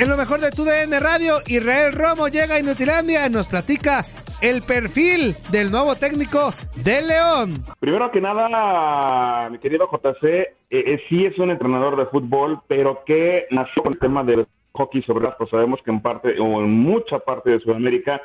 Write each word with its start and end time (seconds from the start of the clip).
En 0.00 0.08
lo 0.08 0.16
mejor 0.16 0.40
de 0.40 0.50
tu 0.50 0.64
DN 0.64 0.98
Radio, 0.98 1.36
Israel 1.46 1.92
Romo 1.92 2.26
llega 2.26 2.56
a 2.56 2.60
Inutilandia 2.60 3.28
y 3.28 3.30
nos 3.30 3.46
platica 3.46 4.04
el 4.42 4.62
perfil 4.62 5.36
del 5.52 5.70
nuevo 5.70 5.94
técnico 5.94 6.50
de 6.74 7.00
León. 7.00 7.64
Primero 7.78 8.10
que 8.10 8.20
nada, 8.20 9.48
mi 9.50 9.58
querido 9.58 9.88
JC, 9.88 10.24
eh, 10.24 10.52
eh, 10.70 11.00
sí 11.08 11.24
es 11.24 11.38
un 11.38 11.52
entrenador 11.52 11.96
de 11.96 12.06
fútbol, 12.06 12.60
pero 12.66 13.04
que 13.06 13.46
nació 13.52 13.84
con 13.84 13.92
el 13.92 14.00
tema 14.00 14.24
del 14.24 14.48
hockey 14.72 15.00
sobre 15.02 15.26
pasto. 15.26 15.46
Sabemos 15.46 15.80
que 15.82 15.92
en 15.92 16.02
parte 16.02 16.40
o 16.40 16.60
en 16.60 16.72
mucha 16.72 17.20
parte 17.20 17.50
de 17.50 17.60
Sudamérica 17.60 18.20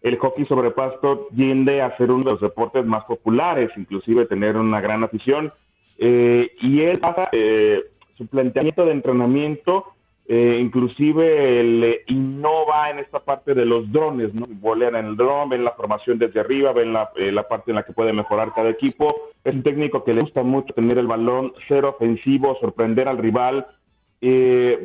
el 0.00 0.18
hockey 0.18 0.44
sobre 0.46 0.72
pasto 0.72 1.28
tiende 1.36 1.82
a 1.82 1.96
ser 1.98 2.10
uno 2.10 2.24
de 2.24 2.30
los 2.32 2.40
deportes 2.40 2.84
más 2.84 3.04
populares, 3.04 3.70
inclusive 3.76 4.26
tener 4.26 4.56
una 4.56 4.80
gran 4.80 5.04
afición. 5.04 5.52
Eh, 5.98 6.50
y 6.60 6.80
él 6.80 6.98
pasa 6.98 7.30
su 8.16 8.26
planteamiento 8.26 8.84
de 8.84 8.92
entrenamiento 8.92 9.94
eh, 10.28 10.58
inclusive 10.60 11.62
le 11.64 12.04
innova 12.06 12.90
en 12.90 13.00
esta 13.00 13.18
parte 13.18 13.54
de 13.54 13.66
los 13.66 13.90
drones, 13.90 14.32
¿no? 14.32 14.46
Volean 14.48 14.94
en 14.94 15.06
el 15.06 15.16
dron, 15.16 15.48
ven 15.48 15.64
la 15.64 15.72
formación 15.72 16.18
desde 16.18 16.40
arriba, 16.40 16.72
ven 16.72 16.92
la, 16.92 17.10
eh, 17.16 17.32
la, 17.32 17.48
parte 17.48 17.72
en 17.72 17.74
la 17.74 17.82
que 17.82 17.92
puede 17.92 18.12
mejorar 18.12 18.54
cada 18.54 18.70
equipo. 18.70 19.32
Es 19.42 19.54
un 19.54 19.64
técnico 19.64 20.04
que 20.04 20.14
le 20.14 20.20
gusta 20.20 20.44
mucho 20.44 20.72
tener 20.74 20.98
el 20.98 21.08
balón, 21.08 21.52
ser 21.66 21.84
ofensivo, 21.84 22.56
sorprender 22.60 23.08
al 23.08 23.18
rival. 23.18 23.66
Eh, 24.20 24.78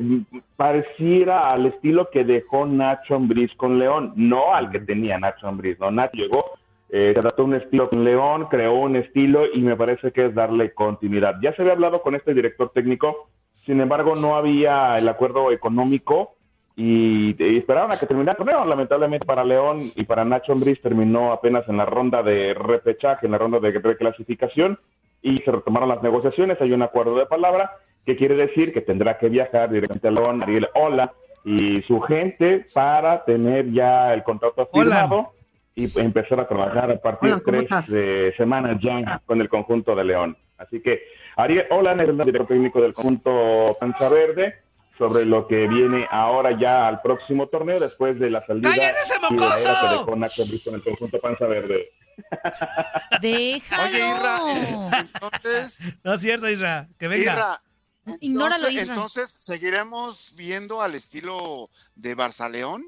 pareciera 0.55 1.37
al 1.37 1.67
estilo 1.67 2.09
que 2.11 2.23
dejó 2.23 2.65
Nacho 2.65 3.15
Ambriz 3.15 3.53
con 3.55 3.77
León, 3.77 4.13
no 4.15 4.55
al 4.55 4.71
que 4.71 4.79
tenía 4.79 5.19
Nacho 5.19 5.47
Ambriz, 5.47 5.79
¿no? 5.79 5.91
Nacho 5.91 6.17
llegó, 6.17 6.43
eh, 6.89 7.11
se 7.13 7.19
adaptó 7.19 7.43
un 7.43 7.55
estilo 7.55 7.89
con 7.89 8.03
León, 8.03 8.47
creó 8.49 8.75
un 8.75 8.95
estilo 8.95 9.43
y 9.53 9.61
me 9.61 9.75
parece 9.75 10.11
que 10.11 10.25
es 10.27 10.35
darle 10.35 10.73
continuidad. 10.73 11.35
Ya 11.41 11.53
se 11.53 11.61
había 11.61 11.73
hablado 11.73 12.01
con 12.01 12.15
este 12.15 12.33
director 12.33 12.71
técnico 12.73 13.29
sin 13.67 13.81
embargo, 13.81 14.15
no 14.15 14.37
había 14.37 14.97
el 14.97 15.09
acuerdo 15.09 15.51
económico 15.51 16.35
y, 16.77 17.35
esperaron 17.57 17.91
a 17.91 17.97
que 17.97 18.05
terminara 18.05 18.31
el 18.31 18.37
torneo. 18.37 18.63
Lamentablemente 18.63 19.25
para 19.25 19.43
León 19.43 19.79
y 19.93 20.05
para 20.05 20.23
Nacho 20.23 20.53
Ambriz 20.53 20.81
terminó 20.81 21.33
apenas 21.33 21.67
en 21.67 21.75
la 21.75 21.85
ronda 21.85 22.23
de 22.23 22.53
repechaje, 22.53 23.25
en 23.25 23.33
la 23.33 23.37
ronda 23.37 23.59
de 23.59 23.71
reclasificación 23.71 24.79
y 25.21 25.35
se 25.39 25.51
retomaron 25.51 25.89
las 25.89 26.01
negociaciones. 26.01 26.61
Hay 26.61 26.71
un 26.71 26.81
acuerdo 26.81 27.17
de 27.17 27.25
palabra 27.25 27.71
que 28.05 28.15
quiere 28.15 28.35
decir 28.35 28.71
que 28.71 28.79
tendrá 28.79 29.17
que 29.17 29.27
viajar 29.27 29.69
directamente 29.69 30.07
a 30.07 30.11
León, 30.11 30.43
Ariel 30.43 30.69
Ola 30.73 31.11
y 31.43 31.81
su 31.81 31.99
gente 31.99 32.65
para 32.73 33.25
tener 33.25 33.69
ya 33.73 34.13
el 34.13 34.23
contrato 34.23 34.69
firmado 34.73 35.33
y 35.77 35.99
empezar 35.99 36.39
a 36.39 36.47
trabajar 36.47 36.89
a 36.89 36.99
partir 36.99 37.35
de 37.35 37.41
tres 37.41 37.87
de 37.87 38.33
semanas 38.35 38.79
ya 38.81 39.21
con 39.27 39.39
el 39.39 39.47
conjunto 39.47 39.95
de 39.95 40.03
León. 40.03 40.35
Así 40.57 40.81
que 40.81 41.03
Ariel 41.35 41.67
Olan 41.69 41.99
es 41.99 42.09
el 42.09 42.17
director 42.17 42.47
técnico 42.47 42.81
del 42.81 42.93
conjunto 42.93 43.77
Panza 43.79 44.09
Verde 44.09 44.55
sobre 44.97 45.23
lo 45.23 45.47
que 45.47 45.67
viene 45.67 46.07
ahora 46.09 46.59
ya 46.59 46.87
al 46.87 46.99
próximo 47.01 47.47
torneo 47.47 47.79
después 47.79 48.19
de 48.19 48.31
la 48.31 48.43
salida 48.47 48.71
ese 48.73 49.19
mocoso! 49.19 49.69
que 49.69 49.87
dejó 49.99 50.15
Nacho 50.15 50.43
con 50.65 50.73
el 50.73 50.83
conjunto 50.83 51.19
Panza 51.19 51.45
Verde. 51.45 51.89
Déjalo. 53.21 53.83
Oye, 53.83 53.99
Irra, 53.99 54.99
entonces... 54.99 55.79
No 56.03 56.15
es 56.15 56.21
cierto, 56.21 56.49
Isra. 56.49 56.87
Que 56.97 57.07
venga. 57.07 57.33
Irra, 57.33 58.17
Ignóralo, 58.19 58.67
entonces, 58.69 59.29
¿seguiremos 59.29 60.33
viendo 60.35 60.81
al 60.81 60.95
estilo 60.95 61.69
de 61.93 62.17
Barça 62.17 62.49
León? 62.49 62.81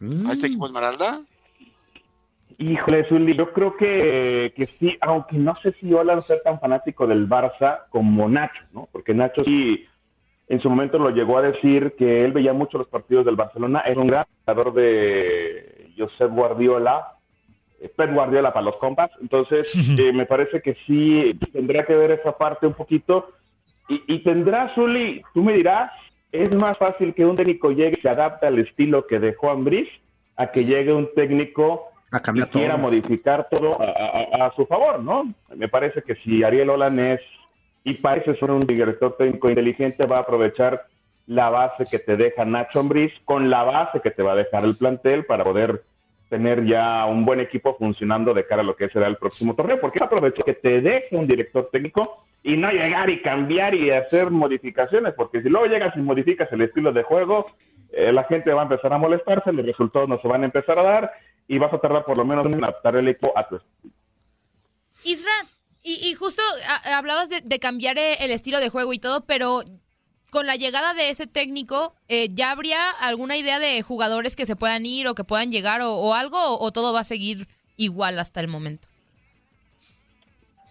Mm. 0.00 0.26
¿A 0.26 0.32
este 0.32 0.46
equipo 0.46 0.66
Esmeralda? 0.66 1.20
Híjole, 2.58 3.04
Zuli, 3.08 3.36
yo 3.36 3.52
creo 3.52 3.76
que, 3.76 4.52
que 4.56 4.66
sí, 4.66 4.96
aunque 5.00 5.36
no 5.36 5.54
sé 5.62 5.72
si 5.80 5.92
Ola 5.92 6.14
no 6.14 6.20
sea 6.20 6.42
tan 6.42 6.60
fanático 6.60 7.06
del 7.06 7.28
Barça 7.28 7.82
como 7.90 8.28
Nacho, 8.28 8.62
¿no? 8.72 8.88
Porque 8.90 9.14
Nacho 9.14 9.42
sí, 9.44 9.84
en 10.48 10.60
su 10.60 10.68
momento 10.68 10.98
lo 10.98 11.10
llegó 11.10 11.38
a 11.38 11.42
decir 11.42 11.94
que 11.96 12.24
él 12.24 12.32
veía 12.32 12.52
mucho 12.52 12.78
los 12.78 12.88
partidos 12.88 13.24
del 13.24 13.36
Barcelona, 13.36 13.80
es 13.80 13.96
un 13.96 14.06
gran 14.06 14.24
jugador 14.44 14.74
de 14.74 15.92
Josep 15.96 16.30
Guardiola, 16.30 17.12
eh, 17.80 17.90
Pep 17.94 18.12
Guardiola 18.12 18.52
para 18.52 18.66
los 18.66 18.76
compas, 18.76 19.10
entonces 19.20 19.74
eh, 19.98 20.12
me 20.12 20.26
parece 20.26 20.60
que 20.60 20.76
sí 20.86 21.38
tendría 21.52 21.84
que 21.84 21.94
ver 21.94 22.12
esa 22.12 22.36
parte 22.36 22.66
un 22.66 22.74
poquito. 22.74 23.30
Y, 23.88 24.02
y 24.06 24.18
tendrá, 24.22 24.74
Zuli, 24.74 25.22
tú 25.34 25.42
me 25.42 25.54
dirás, 25.54 25.90
es 26.30 26.54
más 26.56 26.78
fácil 26.78 27.14
que 27.14 27.26
un 27.26 27.36
técnico 27.36 27.70
llegue 27.70 27.96
y 27.98 28.00
se 28.00 28.08
adapte 28.08 28.46
al 28.46 28.58
estilo 28.58 29.06
que 29.06 29.18
dejó 29.18 29.50
Ambriz 29.50 29.88
a 30.36 30.50
que 30.50 30.64
llegue 30.64 30.92
un 30.92 31.12
técnico 31.14 31.91
A 32.12 32.20
cambiar 32.20 32.48
quiera 32.50 32.76
modificar 32.76 33.48
todo 33.50 33.80
a, 33.80 33.84
a- 34.42 34.46
a 34.46 34.52
su 34.54 34.66
favor, 34.66 35.00
¿no? 35.02 35.32
Me 35.56 35.68
parece 35.68 36.02
que 36.02 36.14
si 36.16 36.44
Ariel 36.44 36.70
Olan 36.70 36.98
es 37.00 37.20
y 37.84 37.94
parece 37.94 38.36
ser 38.36 38.50
un 38.50 38.60
director 38.60 39.16
técnico 39.16 39.48
inteligente, 39.48 40.06
va 40.06 40.18
a 40.18 40.20
aprovechar 40.20 40.82
la 41.26 41.48
base 41.50 41.84
que 41.90 41.98
te 41.98 42.16
deja 42.16 42.44
Nacho 42.44 42.80
Ambriz 42.80 43.12
con 43.24 43.48
la 43.50 43.62
base 43.64 44.00
que 44.00 44.10
te 44.10 44.22
va 44.22 44.32
a 44.32 44.36
dejar 44.36 44.64
el 44.64 44.76
plantel 44.76 45.24
para 45.24 45.42
poder 45.44 45.82
tener 46.28 46.64
ya 46.64 47.04
un 47.06 47.24
buen 47.24 47.40
equipo 47.40 47.74
funcionando 47.76 48.32
de 48.34 48.46
cara 48.46 48.62
a 48.62 48.64
lo 48.64 48.74
que 48.76 48.88
será 48.88 49.06
el 49.06 49.16
próximo 49.16 49.54
torneo, 49.54 49.80
porque 49.80 50.02
aprovecho 50.02 50.42
que 50.44 50.54
te 50.54 50.80
deje 50.80 51.16
un 51.16 51.26
director 51.26 51.68
técnico 51.72 52.24
y 52.42 52.56
no 52.56 52.70
llegar 52.70 53.08
y 53.10 53.20
cambiar 53.22 53.74
y 53.74 53.90
hacer 53.90 54.30
modificaciones, 54.30 55.14
porque 55.14 55.42
si 55.42 55.48
luego 55.48 55.66
llegas 55.66 55.94
y 55.96 56.00
modificas 56.00 56.50
el 56.52 56.62
estilo 56.62 56.92
de 56.92 57.02
juego, 57.02 57.46
eh, 57.92 58.12
la 58.12 58.24
gente 58.24 58.52
va 58.52 58.62
a 58.62 58.64
empezar 58.64 58.92
a 58.92 58.98
molestarse, 58.98 59.52
los 59.52 59.66
resultados 59.66 60.08
no 60.08 60.18
se 60.20 60.28
van 60.28 60.42
a 60.42 60.46
empezar 60.46 60.78
a 60.78 60.82
dar 60.82 61.12
y 61.54 61.58
vas 61.58 61.72
a 61.74 61.78
tardar 61.78 62.04
por 62.06 62.16
lo 62.16 62.24
menos 62.24 62.46
en 62.46 62.64
adaptar 62.64 62.96
el 62.96 63.08
equipo 63.08 63.30
a 63.36 63.46
tu 63.46 63.56
estilo. 63.56 63.94
Isra, 65.04 65.32
y, 65.82 66.08
y 66.08 66.14
justo 66.14 66.40
a- 66.66 66.96
hablabas 66.96 67.28
de, 67.28 67.42
de 67.42 67.58
cambiar 67.58 67.98
eh, 67.98 68.14
el 68.24 68.30
estilo 68.30 68.58
de 68.58 68.70
juego 68.70 68.94
y 68.94 68.98
todo, 68.98 69.24
pero 69.26 69.60
con 70.30 70.46
la 70.46 70.56
llegada 70.56 70.94
de 70.94 71.10
ese 71.10 71.26
técnico, 71.26 71.94
eh, 72.08 72.28
¿ya 72.32 72.52
habría 72.52 72.88
alguna 73.00 73.36
idea 73.36 73.58
de 73.58 73.82
jugadores 73.82 74.34
que 74.34 74.46
se 74.46 74.56
puedan 74.56 74.86
ir 74.86 75.06
o 75.08 75.14
que 75.14 75.24
puedan 75.24 75.50
llegar 75.50 75.82
o, 75.82 75.92
o 75.92 76.14
algo? 76.14 76.38
O, 76.38 76.64
o 76.64 76.72
todo 76.72 76.94
va 76.94 77.00
a 77.00 77.04
seguir 77.04 77.46
igual 77.76 78.18
hasta 78.18 78.40
el 78.40 78.48
momento? 78.48 78.88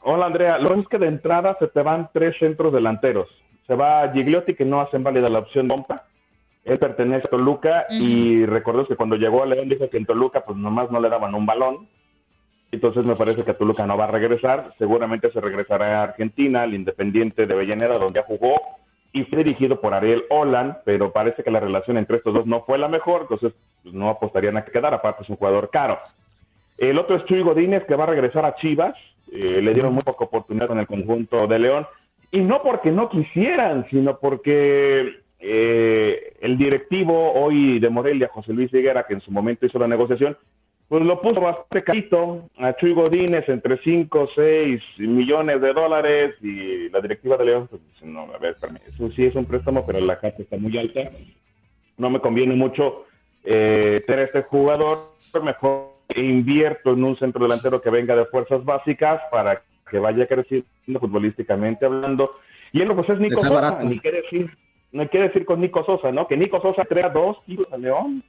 Hola 0.03 0.25
Andrea, 0.25 0.57
lo 0.57 0.73
que 0.73 0.79
es 0.79 0.87
que 0.87 0.97
de 0.97 1.07
entrada 1.09 1.55
se 1.59 1.67
te 1.67 1.81
van 1.83 2.09
tres 2.11 2.35
centros 2.39 2.73
delanteros. 2.73 3.29
Se 3.67 3.75
va 3.75 4.11
Gigliotti, 4.11 4.55
que 4.55 4.65
no 4.65 4.81
hacen 4.81 5.03
válida 5.03 5.27
la 5.27 5.39
opción 5.39 5.67
de 5.67 5.75
Pompa. 5.75 6.07
Él 6.63 6.77
pertenece 6.77 7.27
a 7.27 7.37
Toluca 7.37 7.85
y 7.89 8.45
recordemos 8.45 8.87
que 8.87 8.95
cuando 8.95 9.15
llegó 9.15 9.41
a 9.41 9.47
León 9.47 9.67
dijo 9.67 9.89
que 9.89 9.97
en 9.97 10.05
Toluca 10.05 10.45
pues 10.45 10.57
nomás 10.57 10.91
no 10.91 10.99
le 10.99 11.09
daban 11.09 11.33
un 11.33 11.45
balón. 11.45 11.87
Entonces 12.71 13.05
me 13.05 13.15
parece 13.15 13.43
que 13.43 13.53
Toluca 13.53 13.85
no 13.85 13.97
va 13.97 14.05
a 14.05 14.11
regresar. 14.11 14.73
Seguramente 14.77 15.31
se 15.31 15.41
regresará 15.41 15.99
a 15.99 16.03
Argentina, 16.03 16.61
al 16.61 16.73
Independiente 16.73 17.45
de 17.45 17.53
Avellaneda, 17.53 17.95
donde 17.95 18.19
ya 18.19 18.25
jugó. 18.25 18.55
y 19.13 19.23
fue 19.25 19.39
dirigido 19.39 19.81
por 19.81 19.93
Ariel 19.93 20.23
Holland, 20.29 20.77
pero 20.85 21.11
parece 21.11 21.43
que 21.43 21.51
la 21.51 21.59
relación 21.59 21.97
entre 21.97 22.17
estos 22.17 22.33
dos 22.33 22.45
no 22.45 22.63
fue 22.63 22.77
la 22.77 22.87
mejor, 22.87 23.23
entonces 23.23 23.53
pues, 23.83 23.93
no 23.93 24.09
apostarían 24.09 24.55
a 24.55 24.63
que 24.63 24.71
quedara, 24.71 24.97
aparte 24.97 25.23
es 25.23 25.29
un 25.29 25.35
jugador 25.35 25.69
caro. 25.69 25.99
El 26.77 26.97
otro 26.97 27.17
es 27.17 27.25
Chuy 27.25 27.41
Godínez, 27.41 27.83
que 27.85 27.95
va 27.95 28.05
a 28.05 28.07
regresar 28.07 28.45
a 28.45 28.55
Chivas, 28.55 28.95
eh, 29.31 29.61
le 29.61 29.73
dieron 29.73 29.93
muy 29.93 30.03
poca 30.03 30.25
oportunidad 30.25 30.67
con 30.67 30.79
el 30.79 30.87
conjunto 30.87 31.45
de 31.45 31.59
León, 31.59 31.87
y 32.31 32.39
no 32.39 32.61
porque 32.63 32.91
no 32.91 33.09
quisieran, 33.09 33.85
sino 33.89 34.17
porque 34.17 35.20
eh, 35.41 36.33
el 36.39 36.57
directivo 36.57 37.33
hoy 37.33 37.79
de 37.79 37.89
Morelia, 37.89 38.29
José 38.31 38.53
Luis 38.53 38.73
Higuera, 38.73 39.05
que 39.07 39.15
en 39.15 39.21
su 39.21 39.31
momento 39.31 39.65
hizo 39.65 39.79
la 39.79 39.87
negociación, 39.87 40.37
pues 40.87 41.03
lo 41.03 41.21
puso 41.21 41.39
bastante 41.39 41.83
carito 41.83 42.49
a 42.57 42.75
Chuy 42.75 42.93
Godínez 42.93 43.47
entre 43.47 43.77
5 43.77 44.19
o 44.19 44.29
6 44.35 44.81
millones 44.97 45.61
de 45.61 45.73
dólares 45.73 46.35
y 46.41 46.89
la 46.89 46.99
directiva 46.99 47.37
de 47.37 47.45
León 47.45 47.67
pues 47.69 47.81
dice, 47.93 48.05
no, 48.05 48.27
a 48.33 48.37
ver, 48.37 48.57
eso 48.87 49.09
sí 49.15 49.25
es 49.25 49.35
un 49.35 49.45
préstamo, 49.45 49.85
pero 49.85 49.99
la 50.01 50.19
casa 50.19 50.35
está 50.39 50.57
muy 50.57 50.77
alta, 50.77 51.09
no 51.97 52.09
me 52.09 52.19
conviene 52.19 52.55
mucho 52.55 53.05
eh, 53.43 54.03
tener 54.05 54.25
este 54.25 54.43
jugador, 54.43 55.13
mejor 55.41 55.91
invierto 56.15 56.91
en 56.91 57.03
un 57.03 57.17
centro 57.17 57.45
delantero 57.45 57.81
que 57.81 57.89
venga 57.89 58.15
de 58.15 58.25
fuerzas 58.25 58.63
básicas 58.65 59.21
para 59.31 59.61
que 59.89 59.97
vaya 59.97 60.27
creciendo 60.27 60.99
futbolísticamente 60.99 61.85
hablando. 61.85 62.31
Y 62.73 62.81
él 62.81 62.91
pues 62.93 63.09
es 63.09 63.19
Nico 63.19 63.41
ni 63.85 63.99
quiere 63.99 64.23
decir, 64.23 64.51
no 64.91 65.07
quiere 65.07 65.27
decir 65.27 65.45
con 65.45 65.61
Nico 65.61 65.83
Sosa, 65.85 66.11
¿no? 66.11 66.27
Que 66.27 66.37
Nico 66.37 66.61
Sosa 66.61 66.83
crea 66.83 67.09
dos 67.09 67.37
títulos 67.45 67.71
a 67.71 67.77
León 67.77 68.23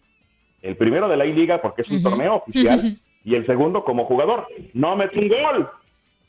el 0.63 0.77
primero 0.77 1.09
de 1.09 1.17
la 1.17 1.27
I-Liga 1.27 1.61
porque 1.61 1.83
es 1.83 1.91
un 1.91 2.03
torneo 2.03 2.37
oficial 2.37 2.81
y 3.25 3.35
el 3.35 3.47
segundo 3.47 3.85
como 3.85 4.05
jugador. 4.05 4.47
No 4.75 4.97
metió 4.97 5.21
un 5.21 5.29
gol, 5.29 5.69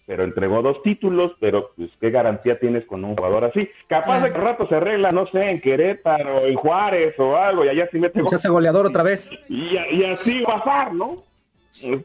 pero 0.06 0.24
entregó 0.24 0.62
dos 0.62 0.82
títulos, 0.82 1.34
pero 1.40 1.72
pues 1.76 1.92
qué 2.00 2.10
garantía 2.10 2.60
tienes 2.60 2.86
con 2.86 3.06
un 3.06 3.16
jugador 3.16 3.46
así. 3.46 3.70
Capaz 3.88 4.22
de 4.22 4.32
que 4.32 4.38
rato 4.38 4.68
se 4.68 4.76
arregla, 4.76 5.12
no 5.12 5.28
sé, 5.28 5.52
en 5.52 5.62
Querétaro, 5.62 6.46
en 6.46 6.56
Juárez 6.56 7.18
o 7.20 7.36
algo, 7.36 7.64
y 7.64 7.70
allá 7.70 7.88
sí 7.92 8.00
mete 8.00 8.20
gol. 8.20 8.30
Se 8.30 8.36
hace 8.36 8.50
goleador 8.50 8.88
otra 8.88 9.04
vez. 9.04 9.30
Y, 9.48 9.76
y 9.76 10.04
así 10.06 10.42
va 10.42 10.56
a 10.56 10.64
pasar, 10.64 10.94
¿no? 10.94 11.24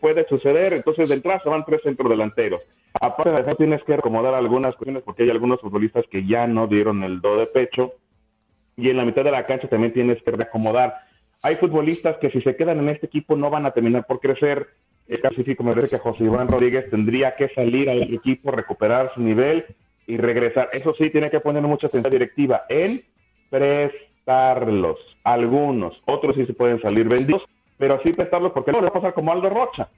Puede 0.00 0.26
suceder, 0.28 0.72
entonces 0.72 1.08
de 1.08 1.16
entrada 1.16 1.40
se 1.42 1.48
van 1.48 1.64
tres 1.64 1.82
delanteros. 1.84 2.62
Aparte 3.00 3.30
de 3.30 3.40
eso 3.42 3.56
tienes 3.56 3.82
que 3.84 3.94
acomodar 3.94 4.34
algunas 4.34 4.74
cuestiones 4.74 5.02
porque 5.02 5.24
hay 5.24 5.30
algunos 5.30 5.60
futbolistas 5.60 6.06
que 6.10 6.26
ya 6.26 6.46
no 6.46 6.66
dieron 6.66 7.04
el 7.04 7.20
do 7.20 7.36
de 7.36 7.46
pecho 7.46 7.92
y 8.78 8.88
en 8.88 8.96
la 8.96 9.04
mitad 9.04 9.24
de 9.24 9.30
la 9.30 9.44
cancha 9.44 9.68
también 9.68 9.92
tienes 9.92 10.22
que 10.22 10.30
reacomodar 10.30 11.08
hay 11.42 11.56
futbolistas 11.56 12.16
que 12.18 12.30
si 12.30 12.40
se 12.40 12.56
quedan 12.56 12.80
en 12.80 12.88
este 12.88 13.06
equipo 13.06 13.36
no 13.36 13.50
van 13.50 13.66
a 13.66 13.70
terminar 13.70 14.04
por 14.06 14.20
crecer. 14.20 14.68
Eh, 15.06 15.18
casi 15.20 15.44
sí, 15.44 15.54
como 15.54 15.74
decía 15.74 15.98
que 15.98 16.02
José 16.02 16.24
Iván 16.24 16.48
Rodríguez 16.48 16.90
tendría 16.90 17.36
que 17.36 17.48
salir 17.50 17.88
al 17.88 18.02
equipo, 18.02 18.50
recuperar 18.50 19.12
su 19.14 19.20
nivel 19.20 19.64
y 20.06 20.16
regresar. 20.16 20.68
Eso 20.72 20.94
sí, 20.98 21.10
tiene 21.10 21.30
que 21.30 21.40
poner 21.40 21.62
mucha 21.62 21.86
atención 21.86 22.12
directiva 22.12 22.62
en 22.68 23.02
prestarlos. 23.50 24.98
Algunos, 25.22 26.00
otros 26.06 26.34
sí 26.34 26.44
se 26.44 26.54
pueden 26.54 26.80
salir 26.80 27.08
vendidos, 27.08 27.42
pero 27.78 27.94
así 27.94 28.12
prestarlos 28.12 28.52
porque 28.52 28.72
no 28.72 28.78
le 28.78 28.84
va 28.84 28.90
a 28.90 28.94
pasar 28.94 29.14
como 29.14 29.32
Aldo 29.32 29.48
Rocha. 29.48 29.88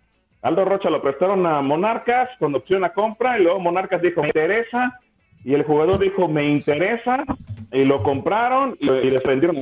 Aldo 0.43 0.65
Rocha 0.65 0.91
lo 0.91 1.03
prestaron 1.03 1.44
a 1.47 1.61
Monarcas 1.62 2.29
con 2.38 2.55
opción 2.55 2.85
a 2.85 2.93
compra 2.93 3.38
y 3.38 3.43
luego 3.43 3.61
Monarcas 3.61 4.03
dijo, 4.03 4.21
me 4.21 4.29
interesa, 4.29 5.00
y 5.44 5.55
el 5.55 5.65
jugador 5.65 5.99
dijo, 5.99 6.29
me 6.29 6.49
interesa, 6.49 7.25
y 7.72 7.84
lo 7.84 8.02
compraron 8.02 8.76
y, 8.81 8.90
y 8.90 9.11
les 9.11 9.22
vendieron 9.22 9.56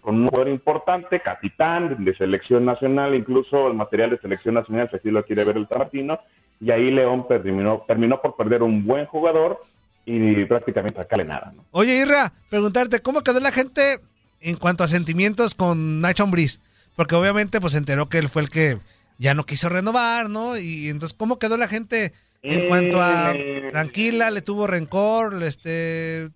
con 0.00 0.16
un 0.16 0.28
jugador 0.28 0.48
importante, 0.48 1.20
capitán 1.20 2.04
de 2.04 2.16
selección 2.16 2.64
nacional, 2.64 3.14
incluso 3.14 3.68
el 3.68 3.74
material 3.74 4.10
de 4.10 4.18
selección 4.18 4.54
nacional, 4.54 4.88
si 4.88 4.96
así 4.96 5.10
lo 5.10 5.24
quiere 5.24 5.44
ver 5.44 5.56
el 5.56 5.66
Tamartino, 5.66 6.18
y 6.60 6.70
ahí 6.70 6.90
León 6.90 7.26
terminó, 7.28 7.84
terminó 7.86 8.20
por 8.20 8.36
perder 8.36 8.62
un 8.62 8.86
buen 8.86 9.06
jugador 9.06 9.60
y 10.04 10.44
prácticamente 10.44 10.98
sacarle 10.98 11.24
nada. 11.24 11.52
Oye, 11.72 11.96
Irra, 11.96 12.32
preguntarte, 12.48 13.00
¿cómo 13.00 13.22
quedó 13.22 13.40
la 13.40 13.52
gente 13.52 13.98
en 14.40 14.56
cuanto 14.56 14.84
a 14.84 14.88
sentimientos 14.88 15.54
con 15.54 16.00
Nacho 16.00 16.22
Ambriz? 16.22 16.60
Porque 16.94 17.14
obviamente 17.14 17.60
pues 17.60 17.72
se 17.72 17.78
enteró 17.78 18.08
que 18.08 18.18
él 18.18 18.28
fue 18.28 18.42
el 18.42 18.50
que 18.50 18.78
ya 19.18 19.34
no 19.34 19.44
quiso 19.44 19.68
renovar, 19.68 20.30
¿no? 20.30 20.56
Y 20.56 20.88
entonces, 20.88 21.16
¿cómo 21.16 21.38
quedó 21.38 21.56
la 21.56 21.68
gente 21.68 22.12
en 22.42 22.68
cuanto 22.68 23.02
a 23.02 23.32
eh, 23.34 23.68
tranquila, 23.72 24.30
le 24.30 24.42
tuvo 24.42 24.66
rencor, 24.66 25.42
este, 25.42 26.30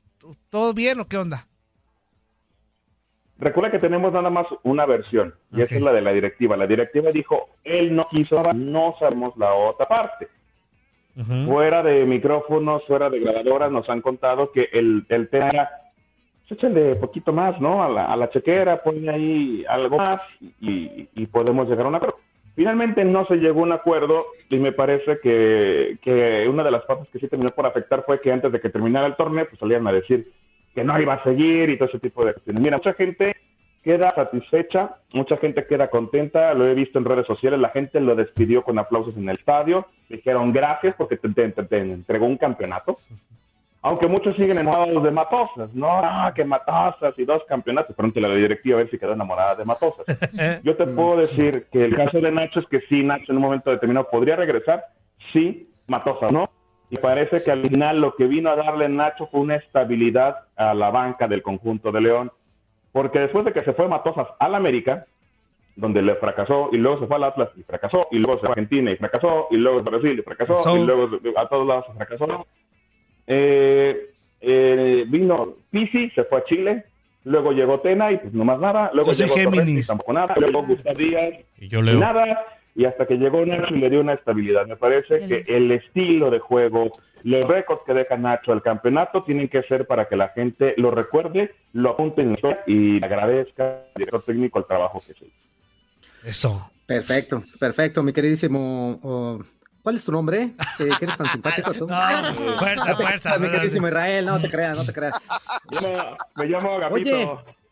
todo 0.49 0.75
bien 0.75 1.01
o 1.01 1.09
qué 1.09 1.17
onda? 1.17 1.47
Recuerda 3.41 3.71
que 3.71 3.79
tenemos 3.79 4.13
nada 4.13 4.29
más 4.29 4.47
una 4.65 4.85
versión, 4.85 5.35
y 5.51 5.63
esa 5.63 5.75
es 5.75 5.83
la 5.83 5.93
de 5.93 6.03
la 6.03 6.13
directiva. 6.13 6.59
La 6.59 6.67
directiva 6.67 7.11
dijo, 7.11 7.49
él 7.65 7.97
no 7.97 8.07
quiso, 8.11 8.43
no 8.55 8.95
sabemos 8.99 9.35
la 9.39 9.55
otra 9.55 9.87
parte. 9.87 10.29
Fuera 11.47 11.83
de 11.83 12.05
micrófonos, 12.05 12.83
fuera 12.87 13.11
de 13.11 13.21
grabadoras, 13.21 13.71
nos 13.71 13.89
han 13.89 14.01
contado 14.01 14.53
que 14.53 14.69
el, 14.73 15.05
el 15.09 15.29
tema 15.29 15.49
era, 15.49 15.71
pues 16.41 16.53
échenle 16.53 16.97
poquito 16.97 17.33
más, 17.33 17.61
¿no? 17.61 17.83
A 17.83 17.89
la, 17.89 18.07
a 18.07 18.17
la 18.17 18.31
chequera, 18.31 18.83
ponen 18.83 19.09
ahí 19.09 19.65
algo 19.69 19.99
más 19.99 20.21
y, 20.61 21.09
y, 21.15 21.27
podemos 21.27 21.69
llegar 21.69 21.87
a 21.87 21.89
un 21.89 21.95
acuerdo. 21.95 22.19
Finalmente 22.61 23.07
no 23.07 23.25
se 23.25 23.37
llegó 23.37 23.61
a 23.61 23.63
un 23.63 23.73
acuerdo 23.73 24.27
y 24.51 24.59
me 24.59 24.73
parece 24.73 25.19
que, 25.23 25.97
que 26.03 26.47
una 26.47 26.63
de 26.63 26.71
las 26.71 26.85
partes 26.85 27.09
que 27.09 27.19
sí 27.19 27.27
terminó 27.27 27.49
por 27.53 27.65
afectar 27.65 28.05
fue 28.05 28.21
que 28.21 28.31
antes 28.31 28.53
de 28.53 28.61
que 28.61 28.69
terminara 28.69 29.07
el 29.07 29.17
torneo, 29.17 29.47
pues 29.49 29.59
salían 29.59 29.87
a 29.87 29.93
decir 29.93 30.31
que 30.75 30.85
no 30.85 31.01
iba 31.01 31.15
a 31.15 31.25
seguir 31.25 31.71
y 31.71 31.79
todo 31.79 31.89
ese 31.89 32.01
tipo 32.01 32.23
de 32.23 32.35
cuestiones. 32.35 32.63
Mira, 32.63 32.77
mucha 32.77 32.93
gente 32.93 33.35
queda 33.83 34.11
satisfecha, 34.11 34.97
mucha 35.15 35.39
gente 35.39 35.65
queda 35.65 35.89
contenta, 35.89 36.53
lo 36.53 36.67
he 36.67 36.75
visto 36.75 36.99
en 36.99 37.07
redes 37.07 37.27
sociales, 37.27 37.59
la 37.59 37.71
gente 37.71 37.99
lo 37.99 38.15
despidió 38.15 38.63
con 38.63 38.79
aplausos 38.79 39.17
en 39.17 39.31
el 39.31 39.39
estadio, 39.39 39.87
dijeron 40.11 40.53
gracias 40.53 40.95
porque 40.99 41.17
te, 41.17 41.55
entregó 41.79 42.27
un 42.27 42.37
campeonato. 42.37 42.99
Aunque 43.83 44.09
muchos 44.09 44.37
siguen 44.37 44.59
enamorados 44.59 45.03
de 45.03 45.11
Matosas, 45.11 45.73
no, 45.73 46.03
que 46.35 46.45
Matosas 46.45 47.19
y 47.19 47.25
dos 47.25 47.43
campeonatos. 47.49 47.97
Pronto 47.97 48.21
la 48.21 48.29
directiva 48.35 48.77
a 48.77 48.83
ver 48.83 48.91
si 48.91 48.99
quedó 48.99 49.15
enamorada 49.15 49.55
de 49.55 49.65
Matosas. 49.65 50.05
Yo 50.65 50.77
te 50.77 50.87
puedo 50.87 51.17
decir 51.17 51.67
que 51.73 51.87
el 51.87 51.97
caso 51.97 52.21
de 52.21 52.31
Nacho 52.31 52.61
es 52.61 52.67
que 52.67 52.81
sí, 52.89 53.03
Nacho 53.03 53.33
en 53.33 53.37
un 53.37 53.43
momento 53.43 53.71
determinado 53.71 54.09
podría 54.11 54.37
regresar, 54.37 54.85
sí, 55.33 55.71
Matosas 55.87 56.31
no, 56.31 56.51
y 56.91 56.97
parece 56.97 57.43
que 57.43 57.51
al 57.51 57.63
final 57.63 58.01
lo 58.01 58.15
que 58.17 58.27
vino 58.27 58.51
a 58.51 58.57
darle 58.57 58.89
Nacho 58.89 59.29
fue 59.29 59.41
una 59.41 59.57
estabilidad 59.57 60.41
a 60.57 60.75
la 60.75 60.91
banca 60.91 61.27
del 61.27 61.43
conjunto 61.43 61.91
de 61.91 62.03
León, 62.03 62.33
porque 62.93 63.21
después 63.21 63.45
de 63.45 63.53
que 63.53 63.61
se 63.61 63.73
fue 63.73 63.89
Matosas 63.89 64.27
al 64.41 64.57
América, 64.57 65.07
donde 65.77 66.03
le 66.03 66.17
fracasó, 66.17 66.69
y 66.73 66.77
luego 66.77 67.01
se 67.01 67.07
fue 67.07 67.17
al 67.17 67.25
Atlas 67.25 67.49
y 67.57 67.63
fracasó, 67.63 68.01
y 68.11 68.19
luego 68.19 68.35
se 68.35 68.41
fue 68.41 68.51
a 68.51 68.53
Argentina 68.53 68.91
y 68.91 68.97
fracasó, 68.97 69.47
y 69.51 69.57
luego 69.57 69.79
a 69.79 69.83
Brasil 69.83 70.19
y 70.19 70.23
fracasó, 70.23 70.77
y 70.77 70.85
luego 70.85 71.19
a 71.37 71.49
todos 71.49 71.67
lados 71.67 71.87
se 71.87 71.95
fracasó. 71.95 72.47
Eh, 73.33 74.11
eh, 74.41 75.05
vino 75.07 75.55
Pisi, 75.71 76.11
se 76.11 76.25
fue 76.25 76.39
a 76.39 76.45
Chile, 76.45 76.85
luego 77.25 77.53
llegó 77.53 77.79
Tena 77.79 78.11
y 78.11 78.17
pues 78.17 78.33
no 78.33 78.45
más 78.45 78.59
nada, 78.59 78.91
luego 78.93 79.13
llegó 79.13 79.35
Torres 79.37 79.69
y 79.69 79.87
tampoco 79.87 80.13
nada, 80.13 80.35
luego 80.37 80.67
Gustavo 80.67 80.99
Díaz 80.99 81.35
y, 81.61 81.69
yo 81.69 81.81
leo. 81.81 82.01
nada, 82.01 82.45
y 82.75 82.87
hasta 82.87 83.07
que 83.07 83.19
llegó 83.19 83.47
Nacho 83.47 83.73
y 83.73 83.79
le 83.79 83.89
dio 83.89 84.01
una 84.01 84.15
estabilidad. 84.15 84.67
Me 84.67 84.75
parece 84.75 85.29
que 85.29 85.45
el 85.47 85.71
estilo 85.71 86.29
de 86.31 86.41
juego, 86.41 86.91
los 87.23 87.45
récords 87.45 87.83
que 87.87 87.95
deja 87.95 88.17
Nacho 88.17 88.51
al 88.51 88.63
campeonato 88.63 89.23
tienen 89.23 89.49
que 89.49 89.63
ser 89.63 89.87
para 89.87 90.09
que 90.09 90.17
la 90.17 90.31
gente 90.31 90.75
lo 90.77 90.91
recuerde, 90.91 91.55
lo 91.73 91.91
apunte 91.91 92.23
en 92.23 92.31
el 92.33 92.57
y 92.67 93.05
agradezca 93.05 93.65
al 93.65 93.93
director 93.95 94.25
técnico 94.25 94.59
el 94.59 94.65
trabajo 94.65 94.99
que 94.99 95.15
se 95.15 95.25
hizo. 95.25 95.35
Eso. 96.25 96.71
Perfecto, 96.91 97.45
perfecto, 97.61 98.03
mi 98.03 98.13
queridísimo. 98.13 99.39
¿Cuál 99.83 99.97
es 99.97 100.05
tu 100.05 100.13
nombre? 100.13 100.55
¿Qué 100.77 100.85
eres 100.85 101.17
tan 101.17 101.27
simpático 101.33 101.73
tú? 101.73 101.87
No, 101.87 102.59
fuerza, 102.59 102.97
fuerza. 102.97 103.39
Mi 103.39 103.49
queridísimo 103.49 103.89
Israel, 103.89 104.27
no 104.27 104.41
te 104.41 104.51
creas, 104.51 104.79
no 104.79 104.85
te 104.85 104.93
creas. 104.93 105.21
me 106.37 106.47
llamo 106.47 106.79
Gapito. 106.79 107.11
Oye, 107.11 107.29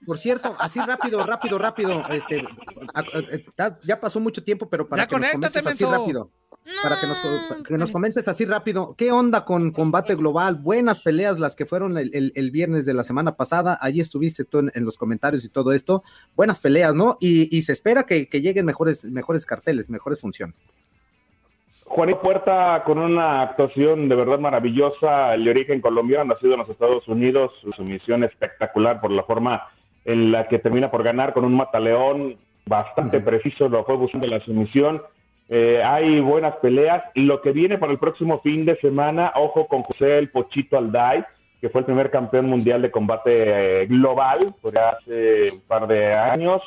por 0.06 0.18
cierto, 0.18 0.56
así 0.58 0.80
rápido, 0.80 1.18
rápido, 1.20 1.58
rápido. 1.58 2.00
Este, 2.10 2.42
ya 3.82 4.00
pasó 4.00 4.20
mucho 4.20 4.42
tiempo, 4.42 4.68
pero 4.68 4.88
para 4.88 5.06
que 5.06 5.18
nos 5.18 5.30
comentes 5.32 5.66
así 5.66 5.84
rápido. 5.84 6.30
Para 6.82 7.00
que 7.00 7.06
nos, 7.06 7.18
que 7.66 7.78
nos, 7.78 7.90
comentes 7.90 8.28
así 8.28 8.44
rápido, 8.44 8.94
¿qué 8.96 9.10
onda 9.10 9.46
con 9.46 9.70
combate 9.70 10.14
global? 10.16 10.56
Buenas 10.56 11.00
peleas 11.00 11.38
las 11.38 11.56
que 11.56 11.64
fueron 11.64 11.96
el, 11.96 12.32
el, 12.34 12.50
viernes 12.50 12.84
de 12.84 12.92
la 12.92 13.04
semana 13.04 13.36
pasada. 13.36 13.78
Allí 13.80 14.02
estuviste 14.02 14.44
tú 14.44 14.58
en, 14.58 14.84
los 14.84 14.98
comentarios 14.98 15.44
y 15.44 15.48
todo 15.48 15.72
esto. 15.72 16.02
Buenas 16.36 16.60
peleas, 16.60 16.94
¿no? 16.94 17.16
Y, 17.20 17.56
y 17.56 17.62
se 17.62 17.72
espera 17.72 18.04
que, 18.04 18.28
que, 18.28 18.42
lleguen 18.42 18.66
mejores, 18.66 19.04
mejores 19.04 19.46
carteles, 19.46 19.88
mejores 19.88 20.20
funciones. 20.20 20.66
Juanito 21.88 22.20
Puerta 22.20 22.82
con 22.84 22.98
una 22.98 23.42
actuación 23.42 24.08
de 24.08 24.14
verdad 24.14 24.38
maravillosa, 24.38 25.34
el 25.34 25.44
de 25.44 25.50
origen 25.50 25.80
colombiano, 25.80 26.34
nacido 26.34 26.52
en 26.52 26.60
los 26.60 26.68
Estados 26.68 27.06
Unidos, 27.08 27.50
su 27.76 27.82
misión 27.82 28.24
espectacular 28.24 29.00
por 29.00 29.10
la 29.10 29.22
forma 29.22 29.66
en 30.04 30.30
la 30.30 30.48
que 30.48 30.58
termina 30.58 30.90
por 30.90 31.02
ganar 31.02 31.32
con 31.32 31.44
un 31.44 31.56
mataleón 31.56 32.36
bastante 32.66 33.20
preciso, 33.20 33.68
lo 33.68 33.84
fue 33.84 33.96
buscando 33.96 34.28
la 34.28 34.40
sumisión. 34.40 35.02
Eh, 35.48 35.82
hay 35.82 36.20
buenas 36.20 36.56
peleas. 36.56 37.02
Lo 37.14 37.40
que 37.40 37.52
viene 37.52 37.78
para 37.78 37.92
el 37.92 37.98
próximo 37.98 38.40
fin 38.40 38.64
de 38.64 38.76
semana, 38.76 39.32
ojo 39.34 39.66
con 39.66 39.82
José 39.82 40.18
el 40.18 40.30
Pochito 40.30 40.76
Alday, 40.76 41.24
que 41.60 41.70
fue 41.70 41.80
el 41.80 41.86
primer 41.86 42.10
campeón 42.10 42.46
mundial 42.46 42.82
de 42.82 42.90
combate 42.90 43.82
eh, 43.82 43.86
global, 43.86 44.54
pues 44.60 44.74
hace 44.76 45.52
un 45.52 45.60
par 45.66 45.86
de 45.86 46.12
años. 46.12 46.62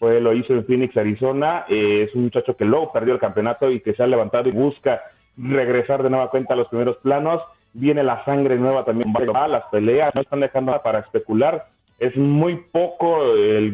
Fue, 0.00 0.18
lo 0.18 0.32
hizo 0.32 0.54
en 0.54 0.64
Phoenix, 0.64 0.96
Arizona. 0.96 1.66
Eh, 1.68 2.06
es 2.08 2.14
un 2.14 2.22
muchacho 2.22 2.56
que 2.56 2.64
luego 2.64 2.90
perdió 2.90 3.12
el 3.12 3.20
campeonato 3.20 3.70
y 3.70 3.80
que 3.80 3.92
se 3.92 4.02
ha 4.02 4.06
levantado 4.06 4.48
y 4.48 4.52
busca 4.52 5.02
regresar 5.36 6.02
de 6.02 6.08
nueva 6.08 6.30
cuenta 6.30 6.54
a 6.54 6.56
los 6.56 6.68
primeros 6.68 6.96
planos. 6.96 7.42
viene 7.74 8.02
la 8.02 8.24
sangre 8.24 8.56
nueva 8.56 8.84
también, 8.86 9.12
las 9.48 9.64
peleas 9.66 10.12
no 10.14 10.22
están 10.22 10.40
dejando 10.40 10.72
nada 10.72 10.82
para 10.82 11.00
especular. 11.00 11.66
Es 11.98 12.16
muy 12.16 12.56
poco 12.72 13.22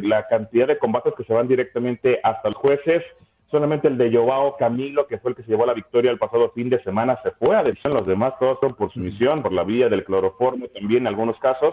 la 0.02 0.26
cantidad 0.26 0.66
de 0.66 0.78
combates 0.78 1.14
que 1.14 1.23
se 1.23 1.33
van 1.33 1.47
directamente 1.47 2.18
hasta 2.25 2.49
los 2.49 2.56
jueces. 2.56 3.04
Solamente 3.49 3.87
el 3.87 3.97
de 3.97 4.12
Joao 4.12 4.56
Camilo, 4.56 5.06
que 5.06 5.18
fue 5.18 5.30
el 5.30 5.37
que 5.37 5.45
se 5.45 5.50
llevó 5.50 5.64
la 5.64 5.75
victoria 5.75 6.11
el 6.11 6.18
pasado 6.18 6.50
fin 6.50 6.68
de 6.68 6.83
semana, 6.83 7.21
se 7.23 7.30
fue 7.30 7.54
a 7.54 7.62
decisión. 7.62 7.92
Los 7.92 8.06
demás 8.06 8.35
todos 8.40 8.59
son 8.61 8.75
por 8.75 8.92
su 8.92 8.99
misión, 8.99 9.38
por 9.42 9.52
la 9.52 9.62
vía 9.62 9.88
del 9.88 10.04
cloroformo 10.04 10.66
también 10.75 11.04
en 11.04 11.06
algunos 11.06 11.38
casos. 11.38 11.73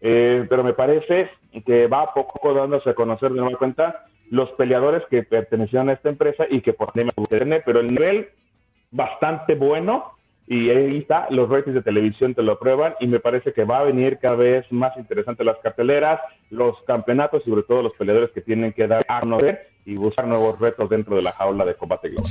Eh, 0.00 0.46
pero 0.48 0.62
me 0.62 0.74
parece 0.74 1.30
que 1.64 1.86
va 1.86 2.12
poco 2.12 2.52
dándose 2.54 2.90
a 2.90 2.94
conocer 2.94 3.32
de 3.32 3.40
nueva 3.40 3.58
cuenta 3.58 4.06
los 4.30 4.50
peleadores 4.52 5.02
que 5.08 5.22
pertenecían 5.22 5.88
a 5.88 5.92
esta 5.92 6.08
empresa 6.08 6.44
y 6.50 6.60
que 6.60 6.72
por 6.72 6.92
tener, 6.92 7.62
pero 7.64 7.80
el 7.80 7.92
nivel 7.92 8.28
bastante 8.90 9.54
bueno 9.54 10.12
y 10.48 10.70
ahí 10.70 10.98
está, 10.98 11.26
los 11.30 11.48
ratings 11.48 11.74
de 11.74 11.82
televisión 11.82 12.34
te 12.34 12.42
lo 12.42 12.58
prueban 12.58 12.94
y 13.00 13.08
me 13.08 13.18
parece 13.18 13.52
que 13.52 13.64
va 13.64 13.80
a 13.80 13.84
venir 13.84 14.18
cada 14.18 14.36
vez 14.36 14.70
más 14.70 14.96
interesante 14.96 15.42
las 15.42 15.58
carteleras, 15.58 16.20
los 16.50 16.80
campeonatos 16.86 17.42
y 17.46 17.50
sobre 17.50 17.64
todo 17.64 17.82
los 17.82 17.94
peleadores 17.94 18.30
que 18.30 18.42
tienen 18.42 18.72
que 18.72 18.86
dar 18.86 19.04
a 19.08 19.20
conocer 19.20 19.68
y 19.84 19.96
buscar 19.96 20.26
nuevos 20.26 20.58
retos 20.60 20.88
dentro 20.88 21.16
de 21.16 21.22
la 21.22 21.32
jaula 21.32 21.64
de 21.64 21.74
combate 21.74 22.10
global. 22.10 22.30